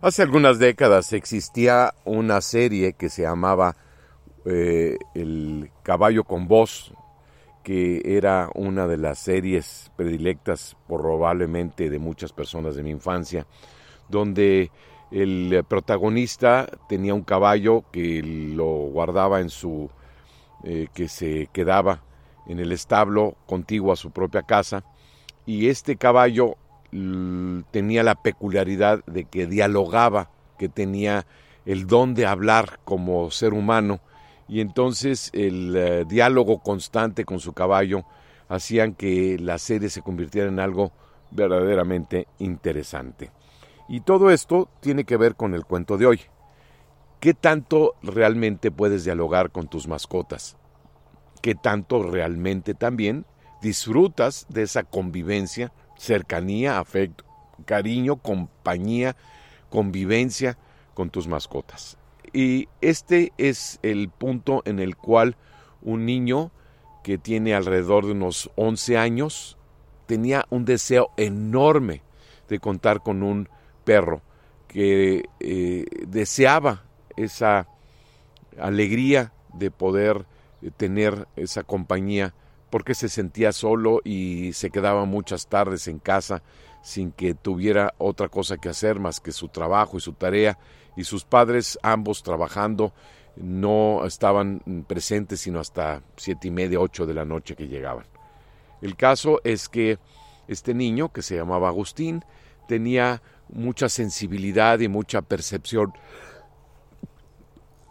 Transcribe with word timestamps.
Hace 0.00 0.22
algunas 0.22 0.60
décadas 0.60 1.12
existía 1.12 1.92
una 2.04 2.40
serie 2.40 2.92
que 2.92 3.08
se 3.08 3.22
llamaba 3.22 3.74
eh, 4.44 4.96
El 5.12 5.72
caballo 5.82 6.22
con 6.22 6.46
voz, 6.46 6.94
que 7.64 8.00
era 8.04 8.48
una 8.54 8.86
de 8.86 8.96
las 8.96 9.18
series 9.18 9.90
predilectas 9.96 10.76
probablemente 10.86 11.90
de 11.90 11.98
muchas 11.98 12.32
personas 12.32 12.76
de 12.76 12.84
mi 12.84 12.90
infancia, 12.90 13.48
donde 14.08 14.70
el 15.10 15.64
protagonista 15.68 16.68
tenía 16.88 17.12
un 17.12 17.24
caballo 17.24 17.82
que 17.90 18.22
lo 18.22 18.66
guardaba 18.66 19.40
en 19.40 19.50
su, 19.50 19.90
eh, 20.62 20.86
que 20.94 21.08
se 21.08 21.48
quedaba 21.52 22.04
en 22.46 22.60
el 22.60 22.70
establo 22.70 23.34
contiguo 23.46 23.92
a 23.92 23.96
su 23.96 24.12
propia 24.12 24.42
casa, 24.42 24.84
y 25.44 25.68
este 25.68 25.96
caballo 25.96 26.56
tenía 26.90 28.02
la 28.02 28.14
peculiaridad 28.14 29.04
de 29.06 29.24
que 29.24 29.46
dialogaba, 29.46 30.30
que 30.58 30.68
tenía 30.68 31.26
el 31.66 31.86
don 31.86 32.14
de 32.14 32.26
hablar 32.26 32.80
como 32.84 33.30
ser 33.30 33.52
humano 33.52 34.00
y 34.48 34.60
entonces 34.60 35.30
el 35.34 35.76
eh, 35.76 36.04
diálogo 36.08 36.60
constante 36.60 37.24
con 37.24 37.38
su 37.38 37.52
caballo 37.52 38.04
hacían 38.48 38.94
que 38.94 39.38
la 39.38 39.58
serie 39.58 39.90
se 39.90 40.00
convirtiera 40.00 40.48
en 40.48 40.58
algo 40.58 40.92
verdaderamente 41.30 42.26
interesante. 42.38 43.30
Y 43.88 44.00
todo 44.00 44.30
esto 44.30 44.70
tiene 44.80 45.04
que 45.04 45.18
ver 45.18 45.34
con 45.34 45.54
el 45.54 45.64
cuento 45.64 45.98
de 45.98 46.06
hoy. 46.06 46.20
¿Qué 47.20 47.34
tanto 47.34 47.94
realmente 48.02 48.70
puedes 48.70 49.04
dialogar 49.04 49.50
con 49.50 49.68
tus 49.68 49.86
mascotas? 49.86 50.56
¿Qué 51.42 51.54
tanto 51.54 52.02
realmente 52.02 52.74
también 52.74 53.26
disfrutas 53.60 54.46
de 54.48 54.62
esa 54.62 54.84
convivencia 54.84 55.72
cercanía, 55.98 56.78
afecto, 56.78 57.24
cariño, 57.64 58.16
compañía, 58.16 59.16
convivencia 59.68 60.56
con 60.94 61.10
tus 61.10 61.28
mascotas. 61.28 61.98
Y 62.32 62.68
este 62.80 63.32
es 63.38 63.78
el 63.82 64.08
punto 64.08 64.62
en 64.64 64.78
el 64.78 64.96
cual 64.96 65.36
un 65.82 66.06
niño 66.06 66.50
que 67.02 67.18
tiene 67.18 67.54
alrededor 67.54 68.06
de 68.06 68.12
unos 68.12 68.50
11 68.56 68.98
años 68.98 69.56
tenía 70.06 70.46
un 70.50 70.64
deseo 70.64 71.10
enorme 71.16 72.02
de 72.48 72.58
contar 72.58 73.02
con 73.02 73.22
un 73.22 73.48
perro 73.84 74.22
que 74.66 75.24
eh, 75.40 75.84
deseaba 76.06 76.84
esa 77.16 77.68
alegría 78.58 79.32
de 79.54 79.70
poder 79.70 80.26
eh, 80.62 80.70
tener 80.76 81.26
esa 81.36 81.62
compañía 81.62 82.34
porque 82.70 82.94
se 82.94 83.08
sentía 83.08 83.52
solo 83.52 84.00
y 84.04 84.52
se 84.52 84.70
quedaba 84.70 85.04
muchas 85.04 85.46
tardes 85.46 85.88
en 85.88 85.98
casa 85.98 86.42
sin 86.82 87.12
que 87.12 87.34
tuviera 87.34 87.94
otra 87.98 88.28
cosa 88.28 88.56
que 88.56 88.68
hacer 88.68 88.98
más 89.00 89.20
que 89.20 89.32
su 89.32 89.48
trabajo 89.48 89.96
y 89.96 90.00
su 90.00 90.12
tarea, 90.12 90.58
y 90.96 91.04
sus 91.04 91.24
padres, 91.24 91.78
ambos 91.82 92.22
trabajando, 92.22 92.92
no 93.36 94.04
estaban 94.04 94.84
presentes 94.86 95.40
sino 95.40 95.60
hasta 95.60 96.02
siete 96.16 96.48
y 96.48 96.50
media, 96.50 96.80
ocho 96.80 97.06
de 97.06 97.14
la 97.14 97.24
noche 97.24 97.54
que 97.54 97.68
llegaban. 97.68 98.06
El 98.82 98.96
caso 98.96 99.40
es 99.44 99.68
que 99.68 99.98
este 100.48 100.74
niño, 100.74 101.12
que 101.12 101.22
se 101.22 101.36
llamaba 101.36 101.68
Agustín, 101.68 102.24
tenía 102.66 103.22
mucha 103.48 103.88
sensibilidad 103.88 104.78
y 104.80 104.88
mucha 104.88 105.22
percepción 105.22 105.92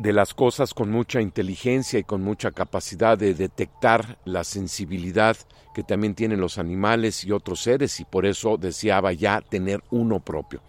de 0.00 0.14
las 0.14 0.32
cosas 0.32 0.72
con 0.72 0.90
mucha 0.90 1.20
inteligencia 1.20 1.98
y 1.98 2.04
con 2.04 2.22
mucha 2.22 2.52
capacidad 2.52 3.18
de 3.18 3.34
detectar 3.34 4.18
la 4.24 4.44
sensibilidad 4.44 5.36
que 5.74 5.82
también 5.82 6.14
tienen 6.14 6.40
los 6.40 6.56
animales 6.56 7.22
y 7.22 7.32
otros 7.32 7.60
seres 7.60 8.00
y 8.00 8.06
por 8.06 8.24
eso 8.24 8.56
deseaba 8.56 9.12
ya 9.12 9.42
tener 9.42 9.84
uno 9.90 10.20
propio. 10.20 10.62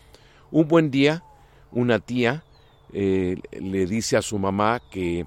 Un 0.51 0.67
buen 0.67 0.91
día, 0.91 1.23
una 1.71 1.99
tía 1.99 2.43
eh, 2.91 3.37
le 3.53 3.85
dice 3.85 4.17
a 4.17 4.21
su 4.21 4.37
mamá 4.37 4.81
que 4.91 5.25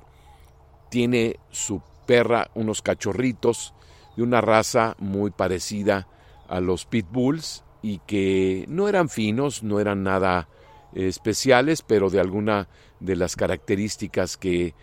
tiene 0.90 1.36
su 1.50 1.80
perra 2.06 2.50
unos 2.54 2.82
cachorritos 2.82 3.72
de 4.18 4.22
una 4.22 4.42
raza 4.42 4.96
muy 4.98 5.30
parecida 5.30 6.08
a 6.46 6.60
los 6.60 6.84
pitbulls 6.84 7.64
y 7.80 8.00
que 8.06 8.66
no 8.68 8.86
eran 8.86 9.08
finos, 9.08 9.62
no 9.62 9.80
eran 9.80 10.02
nada 10.02 10.46
especiales, 10.94 11.82
pero 11.82 12.10
de 12.10 12.20
alguna 12.20 12.68
de 13.00 13.16
las 13.16 13.36
características 13.36 14.36
que 14.36 14.74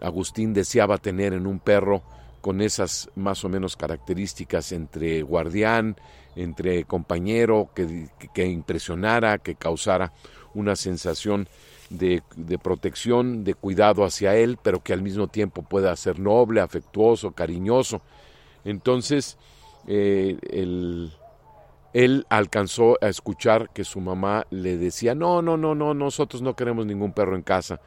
Agustín 0.00 0.54
deseaba 0.54 0.98
tener 0.98 1.32
en 1.32 1.46
un 1.46 1.58
perro 1.58 2.02
con 2.40 2.60
esas 2.60 3.10
más 3.16 3.44
o 3.44 3.48
menos 3.48 3.76
características 3.76 4.70
entre 4.72 5.22
guardián, 5.22 5.96
entre 6.36 6.84
compañero, 6.84 7.70
que, 7.74 8.46
impresionara, 8.46 9.38
que 9.38 9.56
causara 9.56 10.12
una 10.54 10.76
sensación 10.76 11.48
de, 11.90 12.22
protección, 12.62 13.42
de 13.42 13.54
cuidado 13.54 14.04
hacia 14.04 14.36
él, 14.36 14.58
pero 14.62 14.82
que 14.82 14.92
al 14.92 15.02
mismo 15.02 15.26
tiempo 15.28 15.62
pueda 15.62 15.94
ser 15.96 16.18
noble, 16.18 16.60
afectuoso, 16.60 17.32
cariñoso. 17.32 18.02
Entonces, 18.64 19.38
eh, 19.88 20.36
el, 20.50 21.12
él 21.96 22.26
alcanzó 22.28 22.98
a 23.00 23.08
escuchar 23.08 23.70
que 23.70 23.82
su 23.82 24.00
mamá 24.00 24.46
le 24.50 24.76
decía, 24.76 25.14
no, 25.14 25.40
no, 25.40 25.56
no, 25.56 25.74
no, 25.74 25.94
nosotros 25.94 26.42
no 26.42 26.54
queremos 26.54 26.84
ningún 26.84 27.14
perro 27.14 27.36
en 27.36 27.42
casa. 27.42 27.80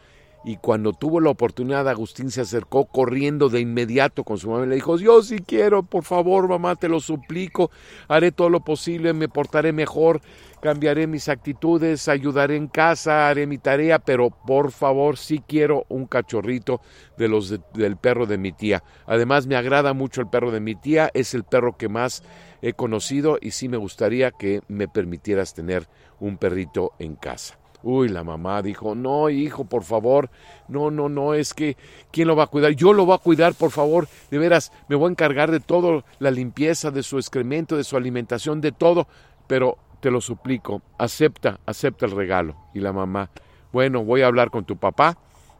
Y 0.44 0.56
cuando 0.56 0.94
tuvo 0.94 1.20
la 1.20 1.32
oportunidad, 1.32 1.90
Agustín 1.90 2.32
se 2.32 2.42
acercó 2.42 2.86
corriendo 2.86 3.50
de 3.50 3.60
inmediato 3.60 4.24
con 4.24 4.38
su 4.38 4.50
mamá 4.50 4.66
y 4.66 4.70
le 4.70 4.76
dijo, 4.76 4.98
yo 4.98 5.22
sí 5.22 5.40
quiero, 5.40 5.84
por 5.84 6.06
favor, 6.06 6.48
mamá, 6.48 6.78
te 6.78 6.88
lo 6.88 7.02
suplico, 7.02 7.72
haré 8.08 8.32
todo 8.32 8.50
lo 8.50 8.62
posible, 8.62 9.12
me 9.12 9.28
portaré 9.28 9.74
mejor, 9.74 10.22
cambiaré 10.62 11.08
mis 11.08 11.28
actitudes, 11.28 12.08
ayudaré 12.08 12.56
en 12.56 12.68
casa, 12.68 13.28
haré 13.28 13.48
mi 13.48 13.58
tarea, 13.58 14.00
pero 14.00 14.30
por 14.30 14.72
favor, 14.72 15.18
sí 15.18 15.44
quiero 15.46 15.86
un 15.90 16.06
cachorrito 16.06 16.80
de 17.18 17.28
los 17.28 17.60
del 17.74 17.98
perro 17.98 18.26
de 18.26 18.38
mi 18.38 18.54
tía. 18.54 18.82
Además, 19.08 19.46
me 19.46 19.58
agrada 19.58 19.94
mucho 19.94 20.22
el 20.22 20.30
perro 20.30 20.52
de 20.52 20.62
mi 20.62 20.76
tía, 20.76 21.12
es 21.14 21.34
el 21.34 21.44
perro 21.44 21.76
que 21.76 21.90
más 21.90 22.24
he 22.62 22.74
conocido 22.74 23.38
y 23.42 23.52
sí 23.52 23.68
me 23.68 23.78
gustaría 23.78 24.32
que 24.32 24.62
me 24.70 24.88
permitieras 24.88 25.54
tener 25.54 25.88
un 26.20 26.38
perrito 26.38 26.94
en 26.98 27.16
casa. 27.16 27.58
Uy, 27.82 28.10
la 28.10 28.24
mamá 28.24 28.62
dijo, 28.62 28.94
no, 28.94 29.30
hijo, 29.30 29.64
por 29.64 29.84
favor, 29.84 30.30
no, 30.68 30.92
no, 30.92 31.08
no, 31.08 31.34
es 31.34 31.54
que, 31.54 31.78
¿quién 32.12 32.28
lo 32.28 32.36
va 32.36 32.44
a 32.44 32.48
cuidar? 32.48 32.72
Yo 32.74 32.92
lo 32.92 33.06
voy 33.06 33.16
a 33.16 33.20
cuidar, 33.20 33.54
por 33.54 33.72
favor, 33.72 34.10
de 34.30 34.38
veras, 34.38 34.74
me 34.90 34.98
voy 34.98 35.08
a 35.08 35.12
encargar 35.12 35.50
de 35.50 35.62
todo, 35.62 36.04
la 36.20 36.30
limpieza, 36.30 36.92
de 36.92 37.04
su 37.04 37.18
excremento, 37.18 37.78
de 37.78 37.86
su 37.86 37.96
alimentación, 37.96 38.60
de 38.60 38.74
todo, 38.74 39.08
pero 39.48 39.78
te 40.02 40.12
lo 40.12 40.20
suplico, 40.20 40.82
acepta, 40.98 41.60
acepta 41.66 42.06
el 42.06 42.12
regalo. 42.12 42.56
Y 42.74 42.80
la 42.80 42.92
mamá, 42.92 43.30
bueno, 43.72 44.04
voy 44.04 44.22
a 44.22 44.28
hablar 44.28 44.50
con 44.50 44.66
tu 44.66 44.78
papá 44.78 45.18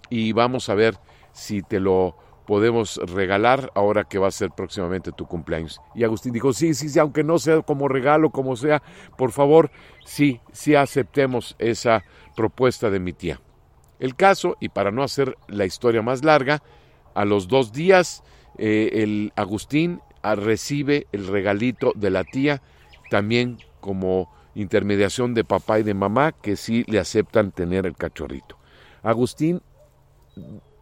y 0.10 0.34
vamos 0.34 0.70
a 0.70 0.76
ver 0.76 0.98
si 1.32 1.62
te 1.62 1.80
lo 1.80 2.16
podemos 2.50 3.00
regalar 3.14 3.72
ahora 3.76 4.06
que 4.06 4.18
va 4.18 4.28
a 4.28 4.32
ser 4.32 4.50
próximamente 4.50 5.12
tu 5.12 5.28
cumpleaños. 5.28 5.80
Y 5.94 6.04
Agustín 6.04 6.34
dijo, 6.34 6.52
sí, 6.52 6.74
sí, 6.74 6.90
sí, 6.90 6.98
aunque 6.98 7.24
no 7.24 7.38
sea 7.38 7.62
como 7.62 7.88
regalo, 7.88 8.32
como 8.32 8.56
sea, 8.56 8.82
por 9.20 9.32
favor, 9.32 9.70
sí, 10.04 10.42
sí 10.52 10.74
aceptemos 10.74 11.56
esa 11.60 12.04
propuesta 12.36 12.90
de 12.90 13.00
mi 13.00 13.14
tía. 13.14 13.40
El 14.00 14.16
caso, 14.16 14.58
y 14.60 14.70
para 14.70 14.90
no 14.90 15.04
hacer 15.04 15.38
la 15.48 15.66
historia 15.66 16.02
más 16.02 16.26
larga, 16.26 16.64
a 17.14 17.24
los 17.24 17.48
dos 17.50 17.72
días 17.72 18.24
eh, 18.58 19.04
el 19.04 19.32
Agustín 19.36 20.02
ah, 20.24 20.34
recibe 20.34 21.06
el 21.12 21.28
regalito 21.28 21.94
de 21.96 22.10
la 22.10 22.24
tía, 22.24 22.64
también 23.12 23.60
como 23.80 24.28
intermediación 24.56 25.36
de 25.36 25.44
papá 25.44 25.82
y 25.82 25.84
de 25.84 25.94
mamá, 25.94 26.32
que 26.32 26.56
sí 26.56 26.84
le 26.88 26.98
aceptan 26.98 27.52
tener 27.52 27.86
el 27.86 27.96
cachorrito. 27.96 28.58
Agustín 29.04 29.62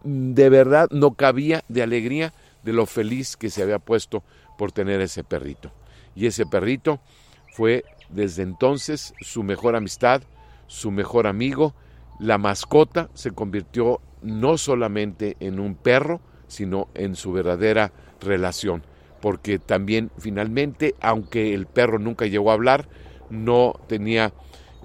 de 0.03 0.49
verdad 0.49 0.87
no 0.91 1.13
cabía 1.13 1.63
de 1.67 1.83
alegría 1.83 2.33
de 2.63 2.73
lo 2.73 2.85
feliz 2.85 3.37
que 3.37 3.49
se 3.49 3.63
había 3.63 3.79
puesto 3.79 4.23
por 4.57 4.71
tener 4.71 5.01
ese 5.01 5.23
perrito. 5.23 5.71
Y 6.15 6.25
ese 6.25 6.45
perrito 6.45 6.99
fue 7.53 7.85
desde 8.09 8.43
entonces 8.43 9.13
su 9.21 9.43
mejor 9.43 9.75
amistad, 9.75 10.21
su 10.67 10.91
mejor 10.91 11.27
amigo. 11.27 11.75
La 12.19 12.37
mascota 12.37 13.09
se 13.13 13.31
convirtió 13.31 14.01
no 14.21 14.57
solamente 14.57 15.37
en 15.39 15.59
un 15.59 15.75
perro, 15.75 16.21
sino 16.47 16.87
en 16.93 17.15
su 17.15 17.31
verdadera 17.31 17.91
relación. 18.19 18.83
Porque 19.21 19.59
también 19.59 20.11
finalmente, 20.17 20.95
aunque 21.01 21.53
el 21.53 21.67
perro 21.67 21.99
nunca 21.99 22.25
llegó 22.25 22.51
a 22.51 22.55
hablar, 22.55 22.87
no 23.29 23.79
tenía 23.87 24.33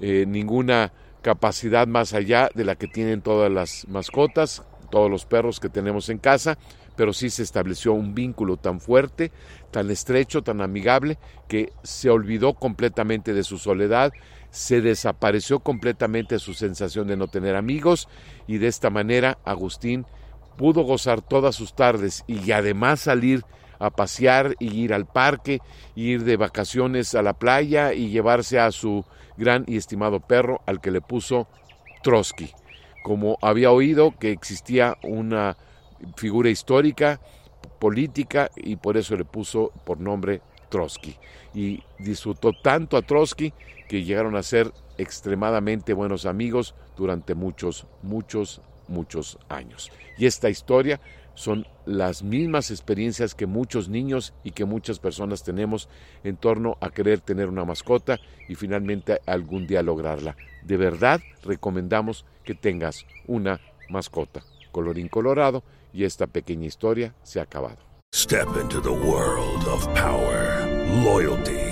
eh, 0.01 0.25
ninguna 0.27 0.93
capacidad 1.23 1.87
más 1.87 2.13
allá 2.13 2.51
de 2.55 2.65
la 2.65 2.75
que 2.75 2.89
tienen 2.89 3.23
todas 3.23 3.51
las 3.51 3.87
mascotas, 3.89 4.65
todos 4.93 5.11
los 5.11 5.25
perros 5.25 5.59
que 5.59 5.71
tenemos 5.71 6.11
en 6.11 6.19
casa, 6.19 6.59
pero 6.97 7.15
sí 7.15 7.31
se 7.31 7.43
estableció 7.43 7.95
un 7.95 8.15
vínculo 8.15 8.59
tan 8.59 8.79
fuerte, 8.79 9.33
tan 9.71 9.91
estrecho, 9.91 10.43
tan 10.43 10.61
amigable, 10.61 11.19
que 11.49 11.73
se 11.83 12.11
olvidó 12.11 12.53
completamente 12.53 13.33
de 13.33 13.43
su 13.43 13.57
soledad, 13.57 14.13
se 14.51 14.83
desapareció 14.83 15.61
completamente 15.61 16.39
su 16.39 16.53
sensación 16.53 17.07
de 17.07 17.17
no 17.17 17.27
tener 17.27 17.57
amigos 17.57 18.07
y 18.47 18.59
de 18.59 18.69
esta 18.69 18.91
manera 18.91 19.39
Agustín 19.47 20.05
pudo 20.59 20.83
gozar 20.83 21.23
todas 21.23 21.57
sus 21.57 21.75
tardes 21.75 22.23
y 22.27 22.53
además 22.53 23.01
salir 23.01 23.45
a 23.79 23.89
pasear 23.89 24.57
y 24.61 24.75
ir 24.79 24.93
al 24.93 25.07
parque, 25.07 25.61
ir 25.95 26.25
de 26.25 26.37
vacaciones 26.37 27.15
a 27.15 27.23
la 27.23 27.33
playa 27.33 27.95
y 27.95 28.11
llevarse 28.11 28.61
a 28.61 28.71
su 28.73 29.07
gran 29.39 29.65
y 29.67 29.79
estimado 29.79 30.21
perro 30.21 30.61
al 30.67 30.83
que 30.83 30.91
le 30.91 31.01
puso 31.01 31.49
Trotsky. 32.03 32.53
Como 33.03 33.39
había 33.43 33.71
oído 33.71 34.15
que 34.19 34.31
existía 34.31 34.97
una 35.03 35.57
figura 36.17 36.51
histórica, 36.51 37.21
política 37.79 38.51
y 38.57 38.77
por 38.77 38.97
eso 38.97 39.17
le 39.17 39.25
puso 39.25 39.73
por 39.85 40.01
nombre 40.01 40.41
Trotsky. 40.69 41.17
Y 41.55 41.83
disfrutó 41.99 42.53
tanto 42.53 42.97
a 42.97 43.03
Trotsky 43.03 43.53
que 43.89 44.05
llegaron 44.05 44.37
a 44.37 44.43
ser 44.43 44.73
extremadamente 44.99 45.93
buenos 45.93 46.27
amigos 46.27 46.75
durante 46.97 47.35
muchos, 47.35 47.87
muchos, 48.03 48.61
muchos 48.93 49.39
años. 49.49 49.91
Y 50.17 50.27
esta 50.27 50.49
historia 50.49 51.01
son 51.35 51.67
las 51.87 52.23
mismas 52.23 52.71
experiencias 52.71 53.35
que 53.35 53.47
muchos 53.47 53.89
niños 53.89 54.35
y 54.45 54.53
que 54.53 54.65
muchas 54.65 54.99
personas 54.99 55.43
tenemos 55.43 55.89
en 56.23 56.37
torno 56.37 56.77
a 56.81 56.91
querer 56.91 57.21
tener 57.21 57.49
una 57.49 57.65
mascota 57.65 58.21
y 58.49 58.55
finalmente 58.55 59.21
algún 59.27 59.67
día 59.67 59.83
lograrla. 59.83 60.37
De 60.63 60.77
verdad 60.77 61.21
recomendamos 61.43 62.25
que 62.45 62.55
tengas 62.55 63.07
una 63.27 63.61
mascota. 63.89 64.43
Colorín 64.71 65.09
colorado 65.09 65.65
y 65.93 66.05
esta 66.05 66.27
pequeña 66.27 66.67
historia 66.67 67.15
se 67.23 67.41
ha 67.41 67.45
acabado. 67.45 67.79
Step 68.15 68.49
into 68.61 68.81
the 68.81 68.91
world 68.91 69.67
of 69.69 69.87
power, 69.95 70.67
loyalty 71.03 71.72